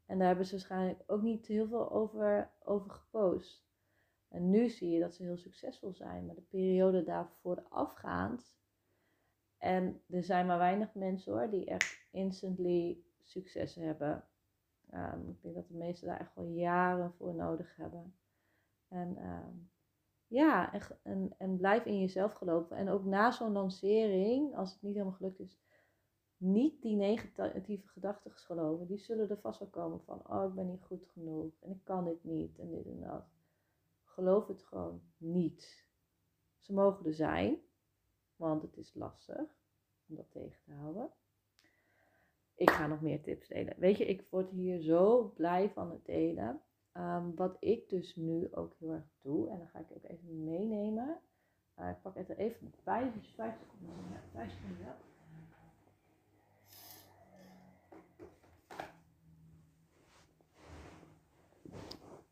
En 0.06 0.18
daar 0.18 0.28
hebben 0.28 0.46
ze 0.46 0.52
waarschijnlijk 0.52 1.04
ook 1.08 1.22
niet 1.22 1.46
heel 1.46 1.68
veel 1.68 1.92
over, 1.92 2.52
over 2.64 2.92
gepost. 2.92 3.68
En 4.28 4.50
nu 4.50 4.70
zie 4.70 4.90
je 4.90 5.00
dat 5.00 5.14
ze 5.14 5.24
heel 5.24 5.38
succesvol 5.38 5.94
zijn. 5.94 6.26
Maar 6.26 6.36
de 6.36 6.42
periode 6.42 7.04
daarvoor 7.04 7.64
afgaand. 7.70 8.58
En 9.60 10.02
er 10.10 10.24
zijn 10.24 10.46
maar 10.46 10.58
weinig 10.58 10.94
mensen 10.94 11.34
hoor 11.34 11.50
die 11.50 11.66
echt 11.66 12.08
instantly 12.12 13.04
succes 13.22 13.76
hebben. 13.76 14.24
Um, 14.94 15.30
ik 15.30 15.42
denk 15.42 15.56
dat 15.56 15.68
de 15.68 15.74
meesten 15.74 16.08
daar 16.08 16.20
echt 16.20 16.36
wel 16.36 16.46
jaren 16.46 17.14
voor 17.14 17.36
nodig 17.36 17.76
hebben. 17.76 18.16
En 18.88 19.26
um, 19.26 19.70
ja, 20.28 20.74
en, 21.04 21.36
en, 21.38 21.58
blijf 21.58 21.86
in 21.86 22.00
jezelf 22.00 22.34
geloven. 22.34 22.78
En 22.78 22.90
ook 22.90 23.06
na 23.06 23.32
zo'n 23.32 23.52
lancering, 23.52 24.56
als 24.56 24.74
het 24.74 24.82
niet 24.82 24.94
helemaal 24.94 25.16
gelukt 25.16 25.40
is, 25.40 25.60
niet 26.38 26.82
die 26.82 26.96
negatieve 26.96 27.88
gedachten 27.88 28.32
geloven. 28.32 28.88
Die 28.88 29.00
zullen 29.00 29.30
er 29.30 29.40
vast 29.40 29.60
wel 29.60 29.70
komen 29.70 30.02
van, 30.02 30.30
oh 30.30 30.50
ik 30.50 30.56
ben 30.56 30.68
niet 30.68 30.84
goed 30.84 31.06
genoeg 31.06 31.54
en 31.60 31.72
ik 31.72 31.84
kan 31.84 32.06
dit 32.06 32.24
niet 32.24 32.60
en 32.60 32.70
dit 32.70 32.86
en 32.86 33.00
dat. 33.00 33.26
Geloof 34.04 34.48
het 34.48 34.64
gewoon 34.64 35.02
niet. 35.18 35.88
Ze 36.60 36.74
mogen 36.74 37.06
er 37.06 37.14
zijn, 37.14 37.60
want 38.40 38.62
het 38.62 38.78
is 38.78 38.94
lastig 38.94 39.56
om 40.08 40.16
dat 40.16 40.32
tegen 40.32 40.62
te 40.64 40.72
houden. 40.72 41.10
Ik 42.56 42.70
ga 42.70 42.88
nog 42.88 43.02
meer 43.02 43.22
tips 43.22 43.48
delen. 43.48 43.74
Weet 43.78 43.98
je, 43.98 44.06
ik 44.06 44.28
word 44.30 44.50
hier 44.50 44.82
zo 44.82 45.32
blij 45.36 45.70
van 45.70 45.92
het 45.92 46.06
delen. 46.06 46.62
Um, 46.94 47.36
wat 47.36 47.58
ik 47.60 47.90
dus 47.90 48.16
nu 48.16 48.48
ook 48.52 48.76
heel 48.80 48.92
erg 48.92 49.10
doe, 49.22 49.50
en 49.50 49.58
dan 49.58 49.68
ga 49.68 49.80
ik 49.80 49.92
ook 49.92 50.04
even 50.04 50.44
meenemen. 50.44 51.20
Uh, 51.80 51.90
ik 51.90 52.02
pak 52.02 52.16
het 52.16 52.30
er 52.30 52.38
even 52.38 52.74
bij, 52.84 53.12
dus 53.14 53.34
5 53.36 53.58
seconden. 53.58 54.22
5 54.32 54.52
seconden. 54.52 54.96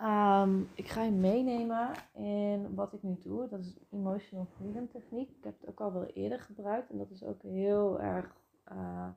Um, 0.02 0.70
ik 0.74 0.88
ga 0.88 1.02
je 1.02 1.12
meenemen 1.12 1.92
in 2.14 2.76
wat 2.76 2.94
ik 2.94 3.04
nu 3.04 3.18
doe. 3.20 3.48
Dat 3.48 3.60
is 3.60 3.78
emotional 3.92 4.46
freedom 4.46 4.90
techniek. 4.90 5.30
Ik 5.30 5.44
heb 5.44 5.60
het 5.60 5.70
ook 5.70 5.82
al 5.82 5.94
wel 5.94 6.06
eerder 6.06 6.40
gebruikt 6.40 6.90
en 6.90 6.98
dat 6.98 7.10
is 7.10 7.24
ook 7.24 7.42
heel 7.42 8.00
erg 8.00 8.36
uh, 8.72 9.10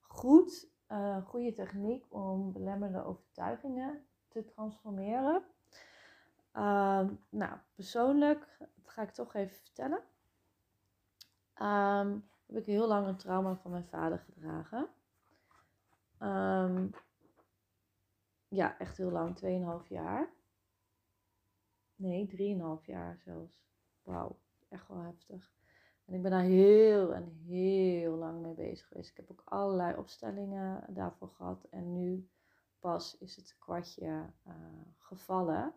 goed. 0.00 0.68
Uh, 0.88 1.26
goede 1.26 1.52
techniek 1.52 2.06
om 2.08 2.52
belemmerende 2.52 3.04
overtuigingen 3.04 4.06
te 4.28 4.44
transformeren. 4.44 5.42
Um, 6.52 7.24
nou, 7.28 7.58
persoonlijk, 7.74 8.58
ga 8.84 9.02
ik 9.02 9.10
toch 9.10 9.34
even 9.34 9.56
vertellen. 9.56 10.02
Um, 11.62 12.28
heb 12.46 12.56
ik 12.56 12.66
heel 12.66 12.86
lang 12.86 13.06
een 13.06 13.16
trauma 13.16 13.56
van 13.56 13.70
mijn 13.70 13.88
vader 13.88 14.18
gedragen. 14.18 14.88
Ja, 18.50 18.78
echt 18.78 18.96
heel 18.96 19.10
lang, 19.10 19.38
2,5 19.82 19.88
jaar. 19.88 20.32
Nee, 21.94 22.56
3,5 22.80 22.84
jaar 22.84 23.18
zelfs. 23.18 23.64
Wauw, 24.02 24.38
echt 24.68 24.88
wel 24.88 25.02
heftig. 25.02 25.52
En 26.04 26.14
ik 26.14 26.22
ben 26.22 26.30
daar 26.30 26.42
heel 26.42 27.14
en 27.14 27.28
heel 27.28 28.16
lang 28.16 28.42
mee 28.42 28.54
bezig 28.54 28.86
geweest. 28.86 29.10
Ik 29.10 29.16
heb 29.16 29.30
ook 29.30 29.42
allerlei 29.44 29.96
opstellingen 29.96 30.94
daarvoor 30.94 31.28
gehad. 31.28 31.64
En 31.64 31.92
nu 31.92 32.30
pas 32.78 33.18
is 33.18 33.36
het 33.36 33.56
kwartje 33.58 34.32
uh, 34.46 34.54
gevallen. 34.96 35.74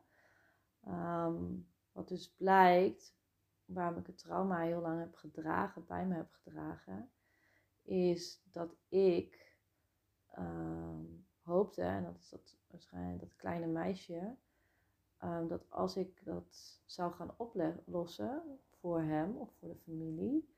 Um, 0.87 1.67
wat 1.91 2.07
dus 2.07 2.33
blijkt, 2.35 3.15
waarom 3.65 3.99
ik 3.99 4.07
het 4.07 4.17
trauma 4.17 4.59
heel 4.59 4.81
lang 4.81 4.99
heb 4.99 5.15
gedragen, 5.15 5.85
bij 5.85 6.05
me 6.05 6.15
heb 6.15 6.31
gedragen, 6.31 7.11
is 7.81 8.43
dat 8.51 8.75
ik 8.87 9.57
um, 10.37 11.27
hoopte, 11.43 11.81
en 11.81 12.03
dat 12.03 12.17
is 12.17 12.29
dat 12.29 12.57
waarschijnlijk 12.67 13.19
dat 13.19 13.35
kleine 13.35 13.67
meisje, 13.67 14.35
um, 15.23 15.47
dat 15.47 15.65
als 15.69 15.97
ik 15.97 16.21
dat 16.25 16.81
zou 16.85 17.13
gaan 17.13 17.33
oplossen 17.37 18.59
voor 18.79 19.01
hem 19.01 19.37
of 19.37 19.49
voor 19.59 19.67
de 19.67 19.75
familie, 19.75 20.49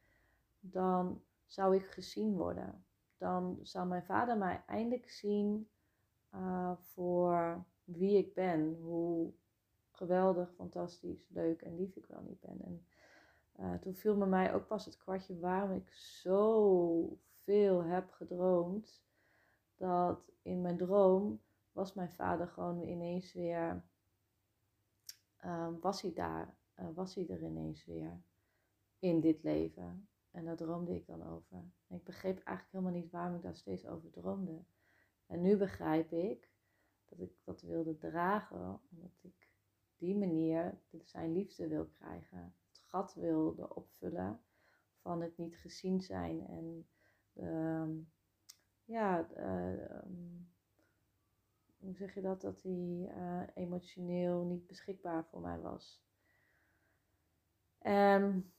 dan 0.59 1.21
zou 1.45 1.75
ik 1.75 1.85
gezien 1.85 2.35
worden. 2.35 2.85
Dan 3.17 3.59
zou 3.61 3.87
mijn 3.87 4.03
vader 4.03 4.37
mij 4.37 4.63
eindelijk 4.65 5.09
zien 5.09 5.69
uh, 6.33 6.71
voor 6.77 7.65
wie 7.83 8.17
ik 8.17 8.33
ben, 8.33 8.75
hoe 8.81 9.33
geweldig, 9.91 10.53
fantastisch, 10.53 11.29
leuk 11.29 11.61
en 11.61 11.75
lief 11.75 11.95
ik 11.95 12.05
wel 12.05 12.21
niet 12.21 12.39
ben. 12.39 12.61
En 12.61 12.85
uh, 13.59 13.73
toen 13.73 13.95
viel 13.95 14.15
me 14.15 14.25
mij 14.25 14.53
ook 14.53 14.67
pas 14.67 14.85
het 14.85 14.97
kwartje 14.97 15.39
waarom 15.39 15.71
ik 15.71 15.91
zo 15.91 17.17
veel 17.43 17.83
heb 17.83 18.11
gedroomd. 18.11 19.03
Dat 19.75 20.32
in 20.41 20.62
mijn 20.62 20.77
droom 20.77 21.41
was 21.72 21.94
mijn 21.94 22.12
vader 22.12 22.48
gewoon 22.48 22.82
ineens 22.82 23.34
weer, 23.34 23.84
um, 25.46 25.79
was 25.79 26.01
hij 26.01 26.13
daar, 26.13 26.58
uh, 26.79 26.88
was 26.94 27.15
hij 27.15 27.27
er 27.27 27.44
ineens 27.44 27.86
weer 27.86 28.22
in 29.00 29.20
dit 29.20 29.44
leven. 29.44 30.10
En 30.32 30.46
daar 30.46 30.55
droomde 30.55 30.96
ik 30.96 31.05
dan 31.05 31.24
over. 31.24 31.58
En 31.88 31.98
ik 31.98 32.03
begreep 32.03 32.38
eigenlijk 32.38 32.72
helemaal 32.72 33.01
niet 33.01 33.12
waarom 33.12 33.36
ik 33.36 33.41
daar 33.41 33.55
steeds 33.55 33.88
over 33.88 34.12
droomde. 34.12 34.63
En 35.25 35.41
nu 35.41 35.58
begrijp 35.58 36.12
ik 36.12 36.51
dat 37.05 37.20
ik 37.20 37.34
dat 37.44 37.62
wilde 37.62 37.98
dragen, 37.98 38.82
omdat 38.91 39.17
ik 39.22 39.50
die 39.98 40.17
manier 40.17 40.82
zijn 41.03 41.34
liefde 41.34 41.67
wil 41.67 41.86
krijgen. 41.86 42.55
Het 42.67 42.82
gat 42.86 43.13
wilde 43.13 43.75
opvullen 43.75 44.41
van 45.01 45.22
het 45.22 45.38
niet 45.38 45.58
gezien 45.58 46.01
zijn 46.01 46.48
en 46.48 46.88
ja, 48.85 49.27
um, 49.37 50.49
hoe 51.77 51.95
zeg 51.95 52.13
je 52.13 52.21
dat, 52.21 52.41
dat 52.41 52.61
hij 52.61 53.11
uh, 53.17 53.41
emotioneel 53.53 54.43
niet 54.43 54.67
beschikbaar 54.67 55.25
voor 55.25 55.41
mij 55.41 55.59
was. 55.59 56.03
En 57.77 58.53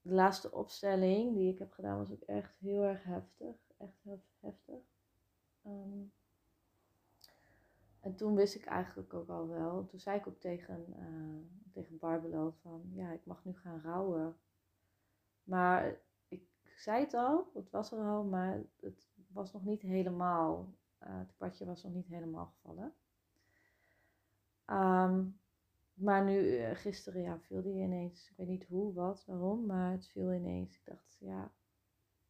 de 0.00 0.14
laatste 0.14 0.52
opstelling 0.52 1.34
die 1.34 1.52
ik 1.52 1.58
heb 1.58 1.72
gedaan 1.72 1.98
was 1.98 2.12
ook 2.12 2.22
echt 2.22 2.56
heel 2.58 2.82
erg 2.82 3.04
heftig. 3.04 3.56
Echt 3.76 4.02
heel 4.02 4.22
heftig. 4.40 4.82
Um, 5.66 6.12
en 8.00 8.14
toen 8.14 8.34
wist 8.34 8.54
ik 8.54 8.64
eigenlijk 8.64 9.14
ook 9.14 9.28
al 9.28 9.48
wel. 9.48 9.86
Toen 9.86 10.00
zei 10.00 10.18
ik 10.18 10.26
ook 10.26 10.40
tegen, 10.40 10.84
uh, 10.98 11.72
tegen 11.72 11.98
Barbelo 11.98 12.50
van 12.50 12.90
ja, 12.92 13.10
ik 13.10 13.24
mag 13.24 13.44
nu 13.44 13.56
gaan 13.56 13.80
rouwen. 13.80 14.36
Maar 15.44 16.00
ik, 16.28 16.42
zei 16.76 17.00
het 17.04 17.14
al, 17.14 17.50
het 17.54 17.70
was 17.70 17.92
er 17.92 17.98
al, 17.98 18.24
maar 18.24 18.62
het 18.80 19.08
was 19.36 19.52
nog 19.52 19.64
niet 19.64 19.82
helemaal, 19.82 20.74
uh, 21.02 21.18
het 21.18 21.34
kwartje 21.36 21.64
was 21.64 21.82
nog 21.82 21.92
niet 21.92 22.06
helemaal 22.06 22.46
gevallen. 22.46 22.94
Ehm, 24.64 25.24
maar 25.94 26.24
nu, 26.24 26.58
uh, 26.58 26.70
gisteren, 26.74 27.22
ja, 27.22 27.38
viel 27.38 27.62
die 27.62 27.82
ineens. 27.82 28.30
Ik 28.30 28.36
weet 28.36 28.48
niet 28.48 28.66
hoe, 28.66 28.92
wat, 28.92 29.24
waarom, 29.24 29.66
maar 29.66 29.92
het 29.92 30.06
viel 30.06 30.32
ineens. 30.32 30.74
Ik 30.74 30.84
dacht, 30.84 31.16
ja, 31.18 31.52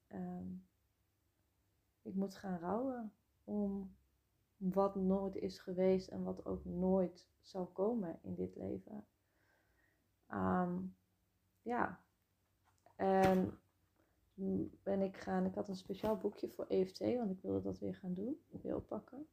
ehm, 0.07 0.47
ik 2.03 2.15
moet 2.15 2.35
gaan 2.35 2.59
rouwen 2.59 3.13
om 3.45 3.97
wat 4.57 4.95
nooit 4.95 5.37
is 5.37 5.59
geweest 5.59 6.09
en 6.09 6.23
wat 6.23 6.45
ook 6.45 6.65
nooit 6.65 7.29
zal 7.41 7.67
komen 7.67 8.19
in 8.23 8.35
dit 8.35 8.57
leven. 8.57 9.07
Ehm, 10.27 10.79
ja, 11.63 12.01
en 12.97 13.59
ben 14.83 15.01
ik 15.01 15.17
gaan, 15.17 15.45
ik 15.45 15.55
had 15.55 15.69
een 15.69 15.77
speciaal 15.77 16.17
boekje 16.17 16.49
voor 16.49 16.67
EFT, 16.69 16.99
want 16.99 17.31
ik 17.31 17.41
wilde 17.43 17.63
dat 17.63 17.79
weer 17.79 17.95
gaan 17.95 18.15
doen, 18.15 18.41
weer 18.63 18.77
oppakken. 18.77 19.27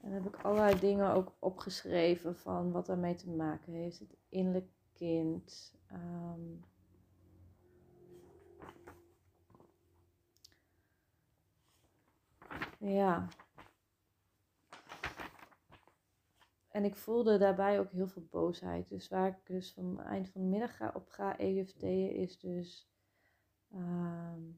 En 0.00 0.12
heb 0.12 0.26
ik 0.26 0.36
allerlei 0.36 0.80
dingen 0.80 1.12
ook 1.12 1.34
opgeschreven 1.38 2.36
van 2.36 2.72
wat 2.72 2.86
daarmee 2.86 3.14
te 3.14 3.30
maken 3.30 3.72
heeft. 3.72 3.98
Het 3.98 4.16
innerlijk 4.28 4.70
kind. 4.92 5.74
Ehm, 5.86 6.40
ja. 12.78 13.28
En 16.68 16.84
ik 16.84 16.96
voelde 16.96 17.38
daarbij 17.38 17.80
ook 17.80 17.90
heel 17.90 18.08
veel 18.08 18.26
boosheid. 18.30 18.88
Dus 18.88 19.08
waar 19.08 19.28
ik 19.28 19.46
dus 19.46 19.72
van 19.72 20.00
eind 20.00 20.28
van 20.28 20.40
de 20.40 20.46
middag 20.46 20.94
op 20.94 21.08
ga 21.08 21.38
EFT'en 21.38 22.14
is 22.14 22.38
dus... 22.38 22.88
Ehm, 23.70 24.50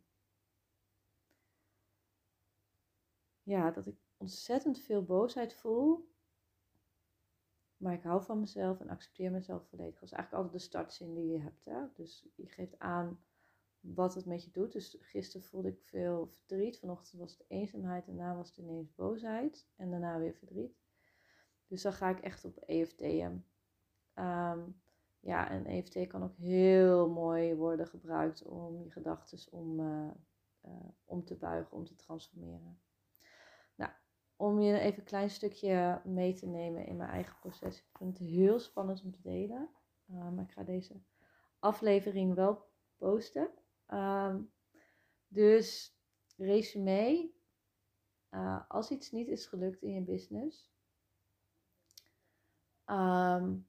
ja, 3.43 3.71
dat 3.71 3.87
ik 3.87 3.97
ontzettend 4.17 4.81
veel 4.81 5.05
boosheid 5.05 5.55
voel. 5.55 6.11
Maar 7.77 7.93
ik 7.93 8.03
hou 8.03 8.23
van 8.23 8.41
mezelf 8.41 8.81
en 8.81 8.89
accepteer 8.89 9.31
mezelf 9.31 9.69
volledig. 9.69 9.95
Dat 9.95 10.03
is 10.03 10.13
eigenlijk 10.13 10.45
altijd 10.45 10.63
de 10.63 10.69
startzin 10.69 11.15
die 11.15 11.27
je 11.27 11.39
hebt. 11.39 11.65
Hè? 11.65 11.87
Dus 11.95 12.29
je 12.37 12.47
geeft 12.47 12.79
aan 12.79 13.25
wat 13.81 14.15
het 14.15 14.27
met 14.27 14.45
je 14.45 14.51
doet. 14.51 14.73
Dus 14.73 14.97
gisteren 15.01 15.47
voelde 15.47 15.69
ik 15.69 15.81
veel 15.81 16.33
verdriet. 16.33 16.79
Vanochtend 16.79 17.21
was 17.21 17.33
het 17.33 17.45
eenzaamheid. 17.49 18.07
Daarna 18.07 18.37
was 18.37 18.49
het 18.49 18.57
ineens 18.57 18.95
boosheid. 18.95 19.69
En 19.77 19.91
daarna 19.91 20.19
weer 20.19 20.35
verdriet. 20.35 20.81
Dus 21.67 21.83
dan 21.83 21.93
ga 21.93 22.09
ik 22.09 22.21
echt 22.21 22.45
op 22.45 22.59
ehm, 24.15 24.71
ja, 25.23 25.51
en 25.51 25.67
EFT 25.67 26.07
kan 26.07 26.23
ook 26.23 26.37
heel 26.37 27.11
mooi 27.11 27.55
worden 27.55 27.87
gebruikt 27.87 28.43
om 28.43 28.83
je 28.83 28.91
gedachten 28.91 29.53
om, 29.53 29.81
uh, 29.81 30.11
uh, 30.65 30.89
om 31.05 31.25
te 31.25 31.37
buigen, 31.37 31.77
om 31.77 31.85
te 31.85 31.97
transformeren 31.97 32.81
om 34.43 34.61
je 34.61 34.79
even 34.79 34.99
een 34.99 35.05
klein 35.05 35.31
stukje 35.31 36.01
mee 36.05 36.35
te 36.35 36.47
nemen 36.47 36.87
in 36.87 36.97
mijn 36.97 37.11
eigen 37.11 37.37
proces. 37.41 37.79
Ik 37.79 37.99
vind 37.99 38.19
het 38.19 38.29
heel 38.29 38.59
spannend 38.59 39.03
om 39.03 39.13
te 39.13 39.21
delen. 39.21 39.71
Uh, 40.11 40.31
maar 40.31 40.45
ik 40.45 40.53
ga 40.53 40.63
deze 40.63 41.01
aflevering 41.59 42.35
wel 42.35 42.67
posten. 42.97 43.51
Uh, 43.89 44.37
dus 45.29 45.97
resume. 46.37 47.31
Als 48.69 48.91
iets 48.91 49.11
niet 49.11 49.29
is 49.29 49.47
gelukt 49.47 49.83
in 49.83 49.95
je 49.95 50.03
business. 50.03 50.73
Um, 52.87 53.69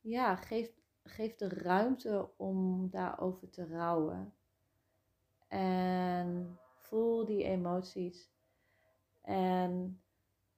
ja, 0.00 0.36
geef, 0.36 0.70
geef 1.08 1.34
de 1.34 1.48
ruimte 1.48 2.30
om 2.36 2.88
daarover 2.90 3.50
te 3.50 3.66
rouwen. 3.66 4.34
En 5.48 6.58
voel 6.74 7.24
die 7.24 7.44
emoties. 7.44 8.30
En 9.20 10.02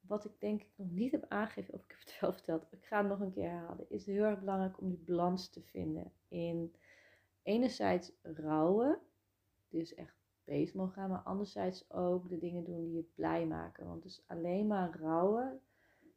wat 0.01 0.25
ik 0.25 0.41
denk 0.41 0.63
ik 0.63 0.73
nog 0.77 0.91
niet 0.91 1.13
heb 1.13 1.25
aangegeven, 1.29 1.75
of 1.75 1.85
ik 1.85 1.91
heb 1.91 2.01
het 2.01 2.21
wel 2.21 2.33
verteld, 2.33 2.67
ik 2.71 2.85
ga 2.85 2.99
het 2.99 3.09
nog 3.09 3.21
een 3.21 3.33
keer 3.33 3.51
herhalen, 3.51 3.91
is 3.91 4.07
heel 4.07 4.25
erg 4.25 4.39
belangrijk 4.39 4.81
om 4.81 4.89
die 4.89 5.05
balans 5.05 5.49
te 5.49 5.63
vinden 5.63 6.13
in 6.29 6.75
enerzijds 7.43 8.13
rouwen, 8.23 9.01
dus 9.69 9.95
echt 9.95 10.17
bezig 10.45 10.75
mogen 10.75 10.93
gaan, 10.93 11.11
maar 11.11 11.23
anderzijds 11.23 11.91
ook 11.91 12.29
de 12.29 12.39
dingen 12.39 12.65
doen 12.65 12.81
die 12.81 12.95
je 12.95 13.11
blij 13.15 13.47
maken. 13.47 13.87
Want 13.87 14.03
dus 14.03 14.23
alleen 14.27 14.67
maar 14.67 14.99
rouwen, 15.01 15.61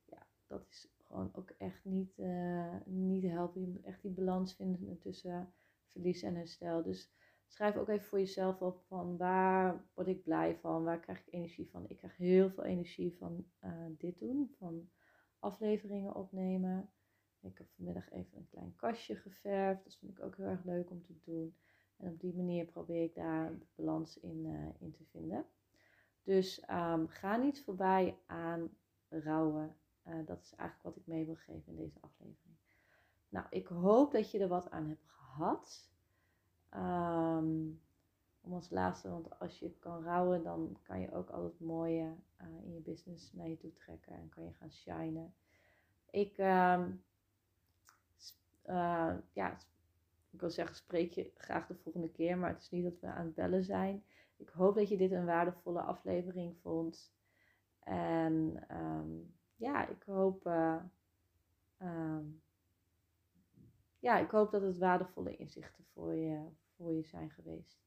ja, 0.06 0.28
dat 0.48 0.66
is 0.70 0.93
gewoon 1.14 1.36
ook 1.36 1.50
echt 1.50 1.86
niet, 1.86 2.18
uh, 2.18 2.76
niet 2.86 3.24
helpen. 3.24 3.62
Je 3.62 3.68
moet 3.68 3.84
echt 3.84 4.02
die 4.02 4.12
balans 4.12 4.56
vinden 4.56 5.00
tussen 5.00 5.54
verlies 5.92 6.22
en 6.22 6.36
herstel. 6.36 6.84
Dus 6.84 7.12
schrijf 7.48 7.76
ook 7.76 7.90
even 7.90 8.06
voor 8.06 8.20
jezelf 8.20 8.62
op 8.62 8.82
van 8.88 9.18
waar 9.18 9.86
word 9.94 10.08
ik 10.08 10.24
blij 10.24 10.58
van, 10.58 10.84
waar 10.84 11.00
krijg 11.00 11.20
ik 11.20 11.34
energie 11.34 11.70
van. 11.70 11.90
Ik 11.90 11.98
krijg 11.98 12.18
heel 12.18 12.50
veel 12.50 12.64
energie 12.64 13.16
van 13.18 13.46
uh, 13.64 13.86
dit 13.98 14.20
doen, 14.20 14.54
van 14.58 14.90
afleveringen 15.40 16.16
opnemen. 16.16 16.90
Ik 17.42 17.58
heb 17.58 17.68
vanmiddag 17.76 18.12
even 18.12 18.38
een 18.38 18.48
klein 18.50 18.76
kastje 18.76 19.16
geverfd, 19.16 19.84
dat 19.84 19.96
vind 19.96 20.12
ik 20.12 20.24
ook 20.24 20.38
heel 20.38 20.46
erg 20.46 20.64
leuk 20.64 20.92
om 20.92 21.04
te 21.04 21.14
doen. 21.26 21.56
En 21.98 22.12
op 22.12 22.20
die 22.20 22.36
manier 22.36 22.66
probeer 22.66 23.04
ik 23.04 23.16
daar 23.16 23.58
balans 23.76 24.20
in, 24.20 24.46
uh, 24.46 24.68
in 24.80 24.92
te 24.92 25.04
vinden. 25.06 25.46
Dus 26.24 26.64
um, 26.70 27.08
ga 27.08 27.38
niet 27.38 27.64
voorbij 27.64 28.18
aan 28.26 28.70
rouwen. 29.10 29.76
Uh, 30.08 30.26
dat 30.26 30.42
is 30.42 30.56
eigenlijk 30.56 30.84
wat 30.84 30.96
ik 30.96 31.08
mee 31.08 31.26
wil 31.26 31.36
geven 31.36 31.72
in 31.72 31.76
deze 31.76 32.00
aflevering. 32.02 32.58
Nou, 33.30 33.46
ik 33.50 33.68
hoop 33.68 34.12
dat 34.12 34.32
je 34.32 34.40
er 34.40 34.48
wat 34.48 34.70
aan 34.70 34.88
hebt 34.88 35.06
gehad. 35.08 35.92
Um, 36.76 37.82
om 38.42 38.54
als 38.54 38.70
laatste, 38.70 39.10
want 39.10 39.40
als 39.40 39.60
je 39.60 39.78
kan 39.80 40.04
rouwen, 40.04 40.44
dan 40.44 40.80
kan 40.84 41.00
je 41.00 41.12
ook 41.12 41.30
al 41.30 41.44
het 41.44 41.60
mooie 41.60 42.16
uh, 42.42 42.64
in 42.64 42.74
je 42.74 42.80
business 42.80 43.34
naar 43.34 43.48
je 43.48 43.58
toe 43.58 43.74
trekken 43.74 44.14
en 44.14 44.30
kan 44.30 44.44
je 44.44 44.54
gaan 44.54 44.72
shinen. 44.72 45.34
Ik, 46.10 46.38
um, 46.38 47.04
uh, 48.66 49.16
ja, 49.34 49.58
ik 50.30 50.40
wil 50.40 50.50
zeggen, 50.50 50.76
spreek 50.76 51.12
je 51.12 51.32
graag 51.38 51.68
de 51.68 51.76
volgende 51.76 52.12
keer, 52.12 52.38
maar 52.38 52.50
het 52.50 52.62
is 52.62 52.70
niet 52.70 52.84
dat 52.84 53.00
we 53.00 53.08
aan 53.08 53.26
het 53.26 53.36
bellen 53.36 53.64
zijn. 53.64 54.04
Ik 54.38 54.50
hoop 54.50 54.76
dat 54.76 54.90
je 54.90 54.98
dit 54.98 55.12
een 55.12 55.26
waardevolle 55.26 55.82
aflevering 55.82 56.58
vond. 56.62 57.14
En 57.80 58.66
um, 58.72 59.34
ja, 59.64 59.88
ik 59.88 60.04
hoop, 60.04 60.46
uh, 60.46 60.84
ja, 64.00 64.18
ik 64.18 64.30
hoop 64.30 64.52
dat 64.52 64.62
het 64.62 64.78
waardevolle 64.78 65.36
inzichten 65.36 65.86
voor 65.94 66.16
je, 66.16 66.50
voor 66.76 66.94
je 66.94 67.04
zijn 67.04 67.30
geweest. 67.30 67.82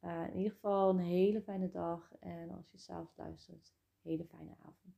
Uh, 0.00 0.26
in 0.28 0.36
ieder 0.36 0.52
geval 0.52 0.90
een 0.90 0.98
hele 0.98 1.42
fijne 1.42 1.70
dag 1.70 2.14
en 2.20 2.50
als 2.50 2.70
je 2.70 2.78
s'avonds 2.78 3.16
luistert, 3.16 3.74
hele 4.02 4.24
fijne 4.24 4.56
avond. 4.58 4.96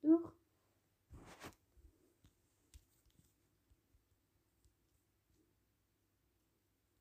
Doeg! 0.00 0.33